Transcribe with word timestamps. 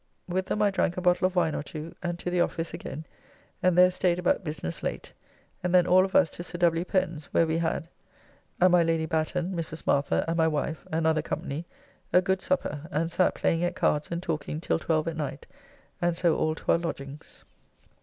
With 0.27 0.47
them 0.47 0.63
I 0.63 0.71
drank 0.71 0.97
a 0.97 1.01
bottle 1.01 1.27
of 1.27 1.35
wine 1.35 1.53
or 1.53 1.61
two, 1.61 1.93
and 2.01 2.17
to 2.17 2.31
the 2.31 2.41
office 2.41 2.73
again, 2.73 3.05
and 3.61 3.77
there 3.77 3.91
staid 3.91 4.17
about 4.17 4.43
business 4.43 4.81
late, 4.81 5.13
and 5.61 5.75
then 5.75 5.85
all 5.85 6.03
of 6.03 6.15
us 6.15 6.31
to 6.31 6.43
Sir 6.43 6.57
W. 6.57 6.83
Pen's, 6.83 7.25
where 7.27 7.45
we 7.45 7.59
had, 7.59 7.87
and 8.59 8.71
my 8.71 8.81
Lady 8.81 9.05
Batten, 9.05 9.53
Mrs. 9.55 9.85
Martha, 9.85 10.25
and 10.27 10.37
my 10.37 10.47
wife, 10.47 10.87
and 10.91 11.05
other 11.05 11.21
company, 11.21 11.65
a 12.11 12.19
good 12.19 12.41
supper, 12.41 12.87
and 12.89 13.11
sat 13.11 13.35
playing 13.35 13.63
at 13.63 13.75
cards 13.75 14.09
and 14.09 14.23
talking 14.23 14.59
till 14.59 14.79
12 14.79 15.09
at 15.09 15.17
night, 15.17 15.45
and 16.01 16.17
so 16.17 16.35
all 16.35 16.55
to 16.55 16.71
our 16.71 16.79
lodgings. 16.79 17.43